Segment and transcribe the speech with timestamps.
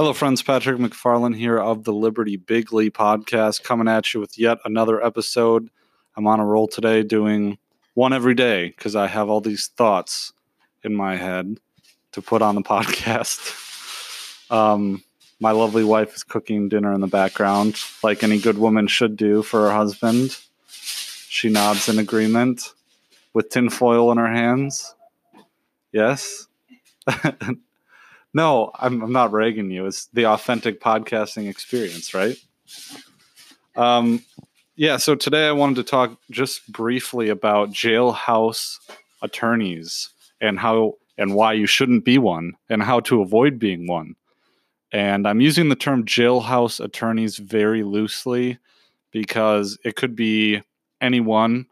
[0.00, 0.42] Hello, friends.
[0.42, 5.68] Patrick MacFarlane here of the Liberty Weekly podcast, coming at you with yet another episode.
[6.16, 7.58] I'm on a roll today doing
[7.92, 10.32] one every day because I have all these thoughts
[10.82, 11.60] in my head
[12.12, 13.52] to put on the podcast.
[14.50, 15.04] Um,
[15.38, 19.42] my lovely wife is cooking dinner in the background, like any good woman should do
[19.42, 20.34] for her husband.
[20.66, 22.72] She nods in agreement
[23.34, 24.94] with tinfoil in her hands.
[25.92, 26.46] Yes.
[28.32, 29.86] no, I'm, I'm not ragging you.
[29.86, 32.36] It's the authentic podcasting experience, right?
[33.76, 34.22] Um,
[34.76, 34.96] yeah.
[34.96, 38.78] So today I wanted to talk just briefly about jailhouse
[39.22, 44.16] attorneys and how and why you shouldn't be one and how to avoid being one.
[44.92, 48.58] And I'm using the term jailhouse attorneys very loosely
[49.10, 50.62] because it could be
[51.00, 51.66] anyone.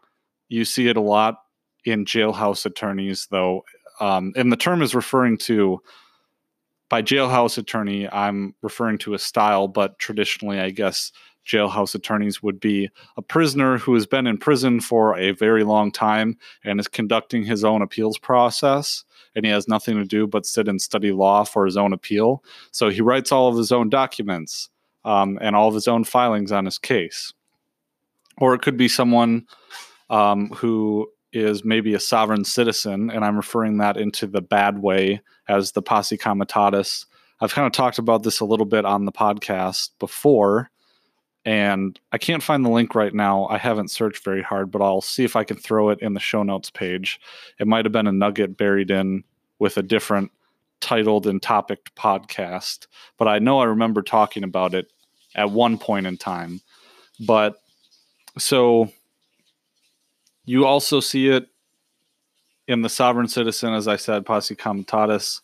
[0.47, 1.41] You see it a lot
[1.83, 3.65] in jailhouse attorneys, though.
[3.99, 5.81] Um, and the term is referring to,
[6.89, 11.11] by jailhouse attorney, I'm referring to a style, but traditionally, I guess
[11.45, 15.91] jailhouse attorneys would be a prisoner who has been in prison for a very long
[15.91, 19.03] time and is conducting his own appeals process
[19.35, 22.43] and he has nothing to do but sit and study law for his own appeal.
[22.71, 24.69] So he writes all of his own documents
[25.05, 27.33] um, and all of his own filings on his case.
[28.37, 29.45] Or it could be someone
[30.09, 35.21] um, who is maybe a sovereign citizen, and I'm referring that into the bad way
[35.47, 37.05] as the posse comitatus.
[37.41, 40.69] I've kind of talked about this a little bit on the podcast before,
[41.45, 43.47] and I can't find the link right now.
[43.47, 46.19] I haven't searched very hard, but I'll see if I can throw it in the
[46.19, 47.19] show notes page.
[47.59, 49.23] It might have been a nugget buried in
[49.57, 50.31] with a different
[50.81, 54.91] titled and topic podcast, but I know I remember talking about it
[55.35, 56.61] at one point in time.
[57.19, 57.55] But
[58.37, 58.91] so
[60.49, 61.47] you also see it
[62.67, 65.41] in the sovereign citizen, as I said, posse comitatus.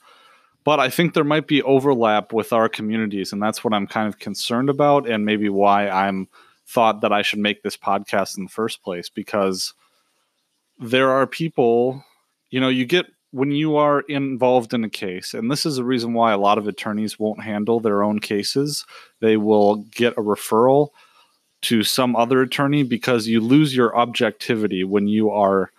[0.63, 4.07] But I think there might be overlap with our communities, and that's what I'm kind
[4.07, 6.27] of concerned about, and maybe why I'm
[6.65, 9.75] thought that I should make this podcast in the first place because
[10.79, 12.03] there are people,
[12.49, 15.83] you know, you get when you are involved in a case, and this is the
[15.83, 18.87] reason why a lot of attorneys won't handle their own cases.
[19.19, 20.89] They will get a referral
[21.61, 25.71] to some other attorney because you lose your objectivity when you are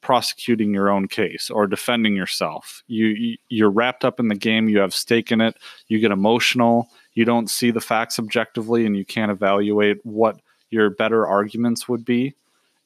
[0.00, 2.82] prosecuting your own case or defending yourself.
[2.88, 5.56] You you're wrapped up in the game, you have stake in it,
[5.88, 10.90] you get emotional, you don't see the facts objectively and you can't evaluate what your
[10.90, 12.34] better arguments would be.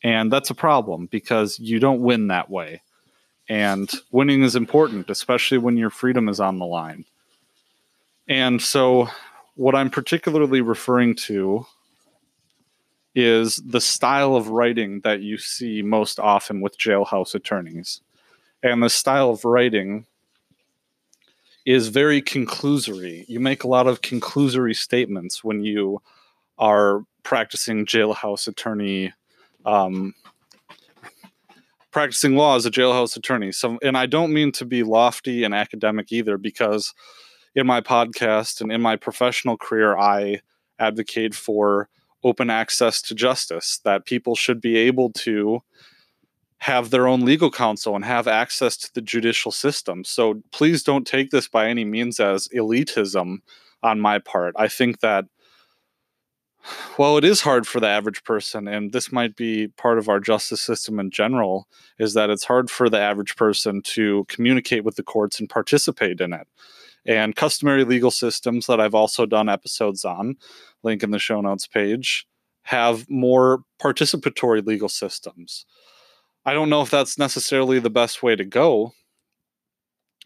[0.03, 2.83] And that's a problem because you don't win that way.
[3.49, 7.05] And winning is important, especially when your freedom is on the line.
[8.27, 9.09] And so,
[9.57, 11.67] what I'm particularly referring to
[13.15, 18.01] is the style of writing that you see most often with jailhouse attorneys.
[18.63, 20.07] And the style of writing
[21.65, 23.25] is very conclusory.
[23.29, 26.03] You make a lot of conclusory statements when you
[26.59, 29.13] are practicing jailhouse attorney
[29.65, 30.15] um,
[31.91, 33.53] practicing law as a jailhouse attorney.
[33.53, 36.93] So, and I don't mean to be lofty and academic either, because
[37.55, 40.41] in my podcast and in my professional career, I
[40.81, 41.89] advocate for
[42.25, 45.63] open access to justice, that people should be able to
[46.59, 50.03] have their own legal counsel and have access to the judicial system.
[50.03, 53.39] So please don't take this by any means as elitism
[53.83, 54.55] on my part.
[54.59, 55.27] I think that
[56.99, 60.21] well, it is hard for the average person, and this might be part of our
[60.21, 61.69] justice system in general,
[61.99, 66.21] is that it's hard for the average person to communicate with the courts and participate
[66.23, 66.47] in it.
[67.07, 70.37] And customary legal systems that I've also done episodes on,
[70.83, 72.27] link in the show notes page,
[72.63, 75.67] have more participatory legal systems.
[76.47, 78.93] I don't know if that's necessarily the best way to go,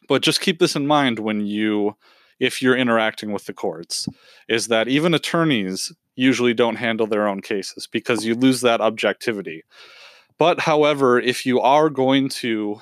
[0.08, 1.96] but just keep this in mind when you
[2.40, 4.08] if you're interacting with the courts
[4.48, 9.64] is that even attorneys usually don't handle their own cases because you lose that objectivity.
[10.38, 12.80] But however, if you are going to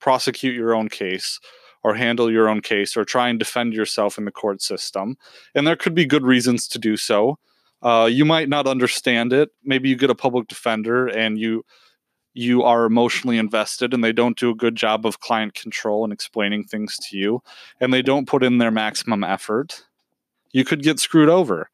[0.00, 1.38] prosecute your own case
[1.84, 5.16] or handle your own case or try and defend yourself in the court system,
[5.54, 7.38] and there could be good reasons to do so.
[7.82, 9.50] Uh, you might not understand it.
[9.62, 11.64] Maybe you get a public defender and you
[12.36, 16.12] you are emotionally invested and they don't do a good job of client control and
[16.12, 17.40] explaining things to you
[17.80, 19.84] and they don't put in their maximum effort
[20.52, 21.70] you could get screwed over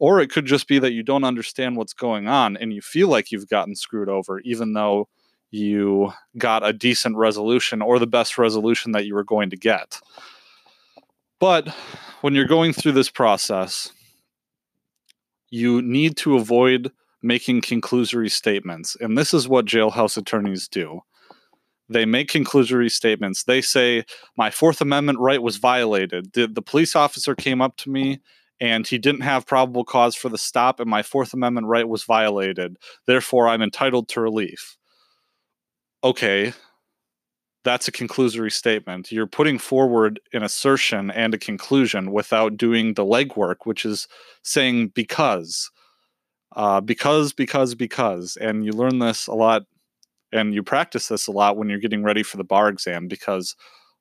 [0.00, 3.06] or it could just be that you don't understand what's going on and you feel
[3.06, 5.08] like you've gotten screwed over, even though
[5.50, 10.00] you got a decent resolution or the best resolution that you were going to get.
[11.38, 11.68] But
[12.20, 13.90] when you're going through this process,
[15.48, 16.92] you need to avoid
[17.22, 18.96] making conclusory statements.
[19.00, 21.02] And this is what jailhouse attorneys do
[21.90, 23.42] they make conclusory statements.
[23.42, 24.04] They say,
[24.36, 26.32] My Fourth Amendment right was violated.
[26.32, 28.20] The, the police officer came up to me
[28.60, 32.04] and he didn't have probable cause for the stop, and my Fourth Amendment right was
[32.04, 32.76] violated.
[33.06, 34.76] Therefore, I'm entitled to relief.
[36.02, 36.52] Okay,
[37.64, 39.12] that's a conclusory statement.
[39.12, 44.08] You're putting forward an assertion and a conclusion without doing the legwork, which is
[44.42, 45.70] saying because,
[46.56, 48.36] uh, because, because, because.
[48.40, 49.62] And you learn this a lot
[50.32, 53.56] and you practice this a lot when you're getting ready for the bar exam because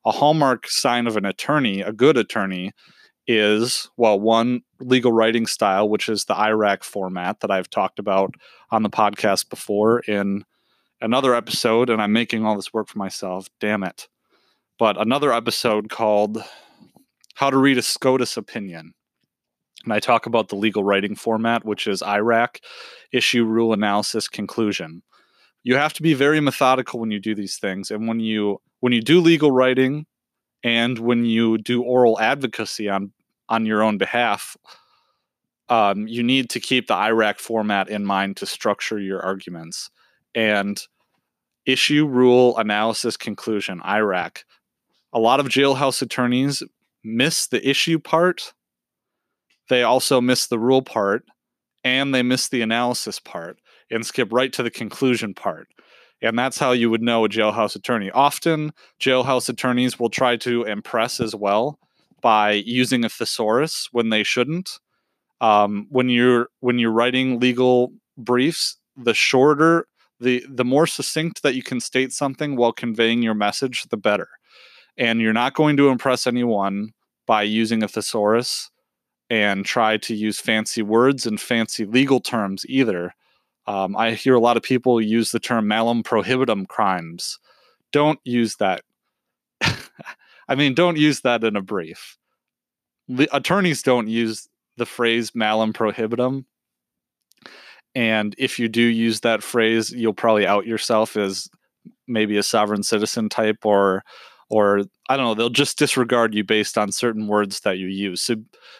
[0.06, 2.72] a hallmark sign of an attorney, a good attorney,
[3.28, 8.36] is well, one legal writing style, which is the IRAC format that I've talked about
[8.72, 10.46] on the podcast before in
[11.02, 13.48] another episode, and I'm making all this work for myself.
[13.60, 14.08] Damn it.
[14.78, 16.44] But another episode called
[17.36, 18.94] How to Read a SCOTUS Opinion.
[19.84, 22.62] And I talk about the legal writing format, which is IRAC,
[23.12, 25.04] issue, rule, analysis, conclusion.
[25.64, 27.92] You have to be very methodical when you do these things.
[27.92, 30.06] And when you when you do legal writing
[30.64, 33.12] and when you do oral advocacy on
[33.48, 34.56] on your own behalf,
[35.70, 39.90] um, you need to keep the IRAC format in mind to structure your arguments
[40.40, 40.82] and
[41.66, 44.46] issue, rule, analysis, conclusion, IRAC.
[45.12, 46.64] A lot of jailhouse attorneys
[47.04, 48.54] miss the issue part.
[49.68, 51.26] They also miss the rule part
[51.84, 53.60] and they miss the analysis part
[53.92, 55.68] and skip right to the conclusion part.
[56.22, 58.10] And that's how you would know a jailhouse attorney.
[58.10, 58.72] Often,
[59.02, 61.80] jailhouse attorneys will try to impress as well
[62.22, 64.80] by using a thesaurus when they shouldn't.
[65.42, 69.88] Um, when you're when you're writing legal briefs, the shorter
[70.20, 74.30] the the more succinct that you can state something while conveying your message, the better.
[74.98, 76.94] And you're not going to impress anyone
[77.26, 78.70] by using a thesaurus
[79.30, 83.14] and try to use fancy words and fancy legal terms either.
[83.68, 87.38] Um, I hear a lot of people use the term malum prohibitum crimes.
[87.92, 88.82] Don't use that.
[89.62, 92.18] I mean, don't use that in a brief.
[93.32, 96.46] Attorneys don't use the phrase malum prohibitum
[97.96, 101.50] and if you do use that phrase, you'll probably out yourself as
[102.08, 104.04] maybe a sovereign citizen type or
[104.52, 108.22] or I don't know, they'll just disregard you based on certain words that you use.
[108.24, 108.38] So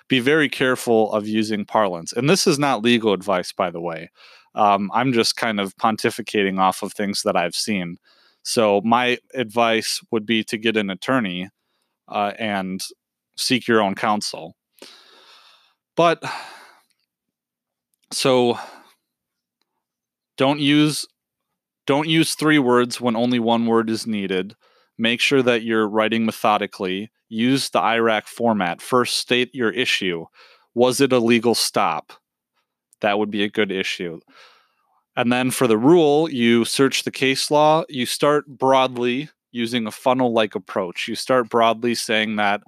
[0.08, 2.12] be very careful of using parlance.
[2.12, 4.10] And this is not legal advice, by the way.
[4.56, 7.98] Um, I'm just kind of pontificating off of things that I've seen.
[8.42, 11.50] So my advice would be to get an attorney
[12.08, 12.82] uh, and
[13.38, 14.56] seek your own counsel.
[15.96, 16.24] But
[18.12, 18.58] so
[20.40, 21.06] don't use
[21.86, 24.56] don't use three words when only one word is needed.
[24.98, 27.12] Make sure that you're writing methodically.
[27.28, 28.82] Use the IRAC format.
[28.82, 30.26] First, state your issue.
[30.76, 32.14] Was it a legal stop?
[33.02, 34.20] That would be a good issue.
[35.16, 37.84] And then for the rule, you search the case law.
[37.90, 41.08] You start broadly using a funnel like approach.
[41.08, 42.62] You start broadly saying that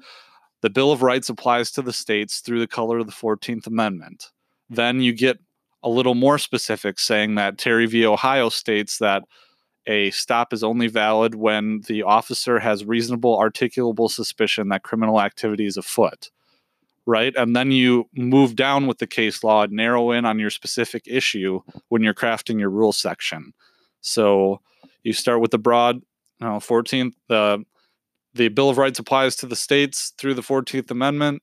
[0.62, 4.32] the Bill of Rights applies to the states through the color of the 14th Amendment.
[4.70, 5.40] Then you get
[5.84, 8.06] a little more specific, saying that Terry v.
[8.06, 9.24] Ohio states that
[9.88, 15.66] a stop is only valid when the officer has reasonable articulable suspicion that criminal activity
[15.66, 16.30] is afoot.
[17.08, 17.34] Right.
[17.36, 21.04] And then you move down with the case law and narrow in on your specific
[21.08, 23.54] issue when you're crafting your rule section.
[24.02, 24.62] So
[25.02, 26.04] you start with the broad
[26.42, 27.64] know, 14th, the
[28.34, 31.42] the Bill of Rights applies to the states through the 14th Amendment,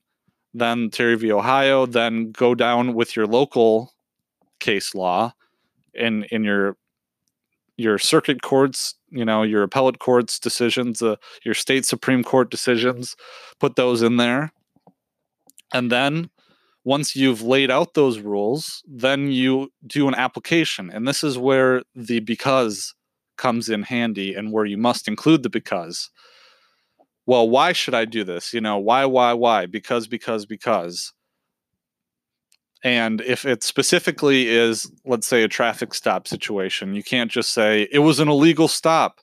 [0.54, 1.30] then Terry v.
[1.30, 3.92] Ohio, then go down with your local
[4.60, 5.32] case law
[5.94, 6.76] in in your
[7.76, 13.14] your circuit courts, you know, your appellate courts decisions, uh, your state supreme court decisions,
[13.60, 14.52] put those in there.
[15.72, 16.28] And then
[16.84, 20.90] once you've laid out those rules, then you do an application.
[20.90, 22.94] And this is where the because
[23.36, 26.10] comes in handy and where you must include the because.
[27.26, 28.52] Well, why should I do this?
[28.52, 29.66] You know, why, why, why?
[29.66, 31.12] Because, because, because.
[32.84, 37.88] And if it specifically is, let's say, a traffic stop situation, you can't just say
[37.90, 39.20] it was an illegal stop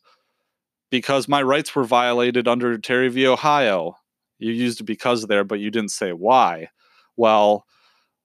[0.90, 3.28] because my rights were violated under Terry v.
[3.28, 3.98] Ohio.
[4.40, 6.70] You used because there, but you didn't say why.
[7.16, 7.66] Well,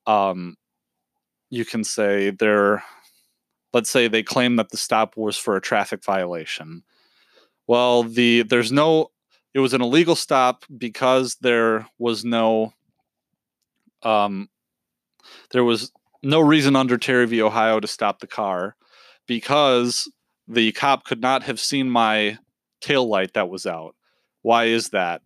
[0.06, 0.56] um,
[1.50, 2.82] you can say they're,
[3.72, 6.82] let's say they claim that the stop was for a traffic violation.
[7.68, 9.12] Well, the there's no,
[9.54, 12.72] it was an illegal stop because there was no
[14.02, 14.48] um,
[15.52, 17.42] there was no reason under Terry v.
[17.42, 18.76] Ohio to stop the car
[19.26, 20.10] because
[20.48, 22.38] the cop could not have seen my
[22.80, 23.94] tail light that was out.
[24.42, 25.22] Why is that?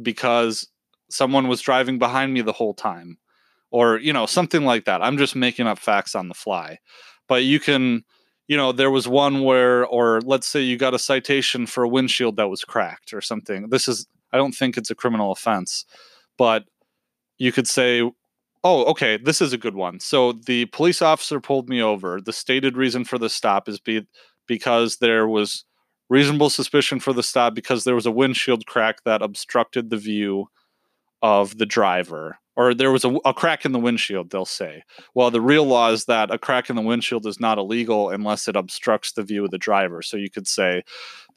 [0.00, 0.68] Because
[1.10, 3.18] someone was driving behind me the whole time
[3.70, 6.76] or you know something like that i'm just making up facts on the fly
[7.28, 8.04] but you can
[8.48, 11.88] you know, there was one where, or let's say you got a citation for a
[11.88, 13.70] windshield that was cracked or something.
[13.70, 15.84] This is, I don't think it's a criminal offense,
[16.38, 16.64] but
[17.38, 18.08] you could say,
[18.66, 20.00] oh, okay, this is a good one.
[20.00, 22.20] So the police officer pulled me over.
[22.20, 24.04] The stated reason for the stop is be,
[24.48, 25.64] because there was
[26.08, 30.46] reasonable suspicion for the stop because there was a windshield crack that obstructed the view
[31.22, 34.82] of the driver or there was a, a, crack in the windshield they'll say
[35.14, 38.46] well the real law is that a crack in the windshield is not illegal unless
[38.46, 40.82] it obstructs the view of the driver so you could say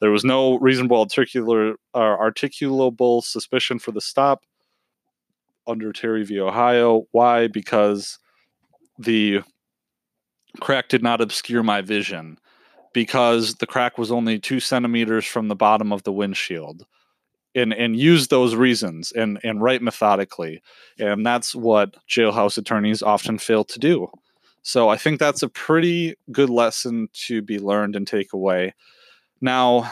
[0.00, 4.44] there was no reasonable articular uh, articulable suspicion for the stop
[5.66, 7.06] under terry v ohio.
[7.12, 7.46] Why?
[7.46, 8.18] Because
[8.98, 9.40] the
[10.60, 12.38] crack did not obscure my vision
[12.92, 16.86] because the crack was only two centimeters from the bottom of the windshield
[17.54, 20.62] and and use those reasons and and write methodically.
[20.98, 24.08] And that's what jailhouse attorneys often fail to do.
[24.62, 28.74] So i think that's a pretty good lesson to be learned and take away.
[29.40, 29.90] Now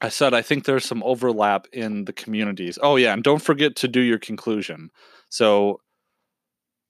[0.00, 2.78] i said i think there's some overlap in the communities.
[2.82, 4.90] Oh yeah and don't forget to do your conclusion.
[5.28, 5.80] So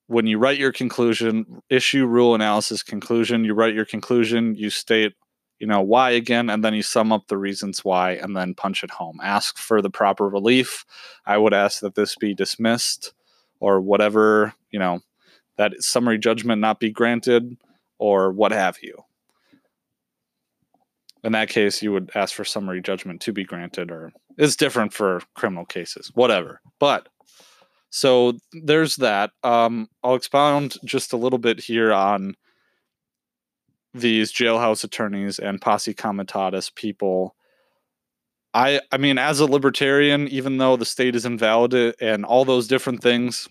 [0.07, 5.15] when you write your conclusion issue rule analysis conclusion you write your conclusion you state
[5.59, 8.85] you know why again and then you sum up the reasons why and then punch
[8.85, 9.19] it home.
[9.23, 10.85] Ask for the proper relief.
[11.27, 13.12] I would ask that this be dismissed
[13.61, 15.00] or whatever you know
[15.57, 17.57] that summary judgment not be granted
[17.99, 19.05] or what have you
[21.25, 24.93] in that case you would ask for summary judgment to be granted or it's different
[24.93, 26.61] for criminal cases whatever.
[26.79, 27.09] But
[27.91, 29.31] so there's that.
[29.43, 32.35] Um, i'll expound just a little bit here on
[33.95, 37.35] these jailhouse attorneys and posse comitatus people.
[38.55, 42.69] I i mean as a libertarian even though the state is invalid and all those
[42.69, 43.49] different things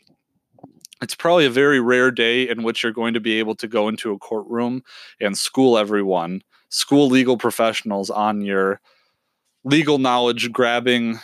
[1.01, 3.87] it's probably a very rare day in which you're going to be able to go
[3.87, 4.81] into a courtroom
[5.21, 8.79] and school everyone school legal professionals on your
[9.63, 11.19] legal knowledge grabbing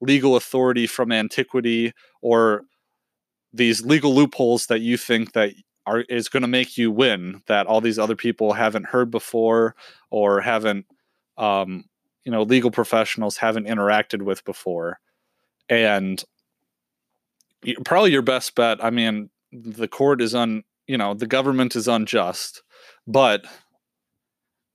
[0.00, 2.62] legal authority from antiquity or
[3.52, 5.52] these legal loopholes that you think that
[5.86, 9.74] are is going to make you win that all these other people haven't heard before
[10.10, 10.86] or haven't
[11.38, 11.84] um,
[12.24, 15.00] you know legal professionals haven't interacted with before.
[15.68, 16.22] And
[17.84, 21.88] probably your best bet i mean the court is un you know the government is
[21.88, 22.62] unjust
[23.06, 23.44] but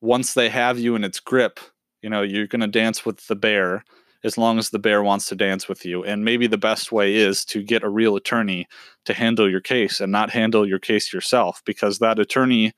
[0.04, 1.60] once they have you in its grip
[2.02, 3.84] you know you're going to dance with the bear
[4.24, 6.04] as long as the bear wants to dance with you.
[6.04, 8.68] And maybe the best way is to get a real attorney
[9.06, 12.74] to handle your case and not handle your case yourself because that attorney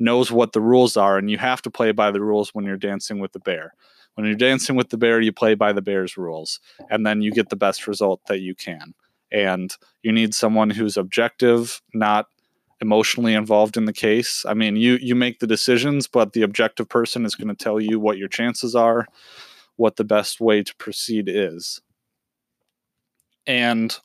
[0.00, 2.76] knows what the rules are and you have to play by the rules when you're
[2.76, 3.74] dancing with the bear.
[4.14, 7.30] When you're dancing with the bear, you play by the bear's rules and then you
[7.30, 8.94] get the best result that you can.
[9.30, 12.26] And you need someone who's objective, not
[12.80, 14.44] emotionally involved in the case.
[14.46, 17.80] I mean, you you make the decisions, but the objective person is going to tell
[17.80, 19.06] you what your chances are
[19.78, 21.80] what the best way to proceed is.
[23.46, 23.96] And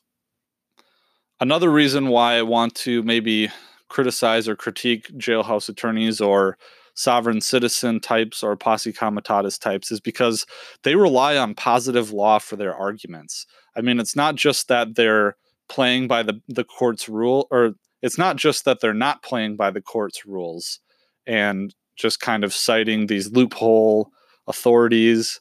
[1.40, 3.50] another reason why I want to maybe
[3.88, 6.56] criticize or critique jailhouse attorneys or
[6.94, 10.46] sovereign citizen types or posse comitatus types is because
[10.84, 13.44] they rely on positive law for their arguments.
[13.76, 15.36] I mean, it's not just that they're
[15.68, 19.70] playing by the, the court's rule, or it's not just that they're not playing by
[19.70, 20.78] the court's rules
[21.26, 24.10] and just kind of citing these loophole
[24.46, 25.40] authorities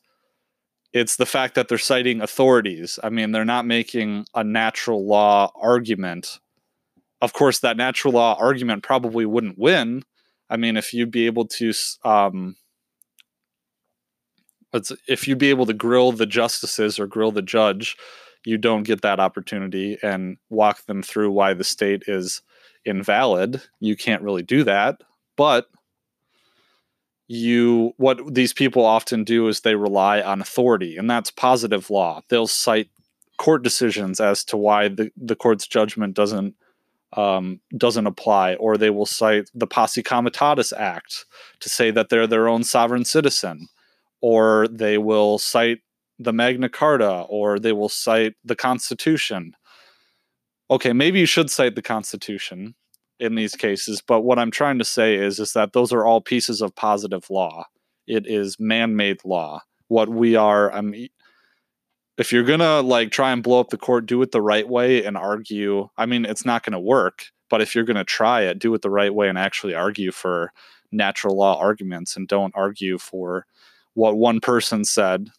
[0.94, 3.00] it's the fact that they're citing authorities.
[3.04, 6.40] I mean, they're not making a natural law argument.
[7.20, 10.04] Of course, that natural law argument probably wouldn't win.
[10.52, 11.74] I mean, if you'd be able to,
[12.06, 12.56] um,
[15.08, 17.98] if you'd be able to grill the justices or grill the judge,
[18.46, 22.44] you don't get that opportunity and walk them through why the state is
[22.86, 23.62] invalid.
[23.80, 25.02] You can't really do that.
[25.36, 25.68] But
[27.28, 32.22] you what these people often do is they rely on authority and that's positive law
[32.30, 32.90] they'll cite
[33.38, 36.54] court decisions as to why the, the court's judgment doesn't
[37.14, 41.26] um, doesn't apply or they will cite the posse comitatus act
[41.60, 43.68] to say that they're their own sovereign citizen
[44.22, 45.80] or they will cite
[46.20, 49.54] the magna carta or they will cite the constitution
[50.74, 52.74] okay maybe you should cite the constitution
[53.20, 56.20] in these cases but what i'm trying to say is is that those are all
[56.20, 57.66] pieces of positive law.
[58.08, 59.62] It is man-made law.
[59.88, 61.10] What we are i mean
[62.18, 65.04] if you're gonna like try and blow up the court do it the right way
[65.06, 65.90] and argue.
[65.96, 68.90] I mean it's not gonna work but if you're gonna try it do it the
[68.90, 70.52] right way and actually argue for
[70.92, 73.46] natural law arguments and don't argue for
[73.94, 75.30] what one person said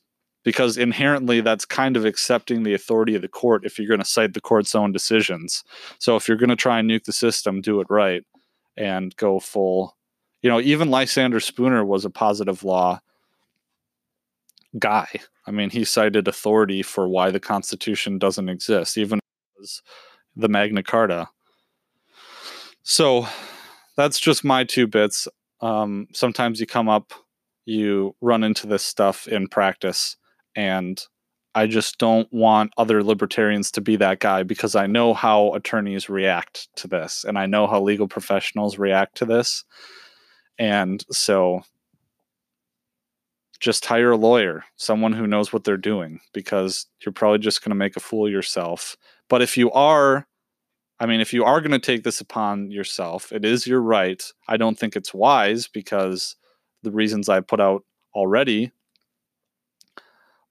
[0.44, 4.06] because inherently that's kind of accepting the authority of the court if you're going to
[4.06, 5.64] cite the court's own decisions.
[5.98, 8.22] So if you're going to try and nuke the system, do it right
[8.76, 9.96] and go full
[10.44, 13.00] you know, even Lysander Spooner was a positive law
[14.78, 15.08] guy.
[15.46, 19.20] I mean, he cited authority for why the Constitution doesn't exist, even
[19.62, 19.80] as
[20.36, 21.28] the Magna Carta.
[22.82, 23.26] So
[23.96, 25.26] that's just my two bits.
[25.62, 27.14] Um, sometimes you come up,
[27.64, 30.18] you run into this stuff in practice,
[30.56, 31.00] and
[31.54, 36.08] I just don't want other libertarians to be that guy because I know how attorneys
[36.08, 39.64] react to this and I know how legal professionals react to this.
[40.58, 41.62] And so
[43.60, 47.70] just hire a lawyer, someone who knows what they're doing, because you're probably just going
[47.70, 48.96] to make a fool of yourself.
[49.28, 50.26] But if you are,
[51.00, 54.22] I mean, if you are going to take this upon yourself, it is your right.
[54.48, 56.36] I don't think it's wise because
[56.82, 57.84] the reasons I put out
[58.14, 58.72] already.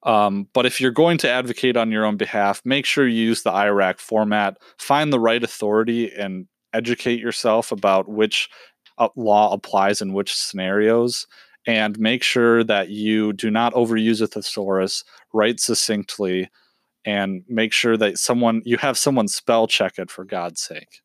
[0.03, 3.43] Um, but if you're going to advocate on your own behalf, make sure you use
[3.43, 8.49] the IRAC format, find the right authority, and educate yourself about which
[8.97, 11.25] uh, law applies in which scenarios
[11.65, 16.49] and make sure that you do not overuse a thesaurus, write succinctly,
[17.05, 21.01] and make sure that someone you have someone spell check it for God's sake.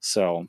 [0.00, 0.46] So,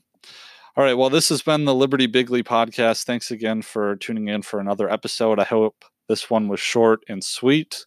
[0.75, 0.95] all right.
[0.95, 3.03] Well, this has been the Liberty Weekly podcast.
[3.03, 5.39] Thanks again for tuning in for another episode.
[5.39, 7.85] I hope this one was short and sweet.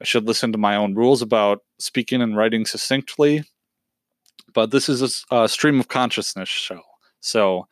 [0.00, 3.44] I should listen to my own rules about speaking and writing succinctly,
[4.52, 6.80] but this is a, a stream of consciousness show.
[7.20, 7.68] So,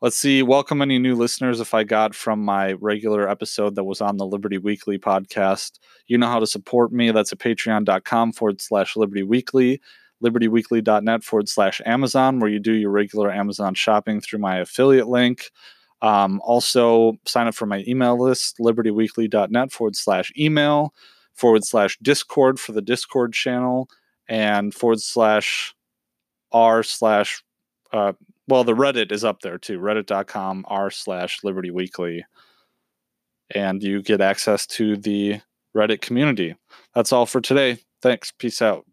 [0.00, 4.00] let's see, welcome any new listeners if I got from my regular episode that was
[4.00, 5.78] on the Liberty Weekly podcast.
[6.06, 7.10] You know how to support me.
[7.10, 9.80] That's at patreon.com forward slash Liberty Weekly,
[10.22, 15.50] libertyweekly.net forward slash Amazon, where you do your regular Amazon shopping through my affiliate link.
[16.00, 20.94] Um, also, sign up for my email list, libertyweekly.net forward slash email,
[21.34, 23.88] forward slash Discord for the Discord channel,
[24.28, 25.74] and forward slash
[26.52, 27.42] r slash
[27.92, 28.12] uh,
[28.48, 29.78] well, the Reddit is up there too.
[29.78, 32.24] Reddit.com r slash Liberty Weekly.
[33.54, 35.40] And you get access to the
[35.76, 36.56] Reddit community.
[36.94, 37.78] That's all for today.
[38.02, 38.32] Thanks.
[38.32, 38.87] Peace out.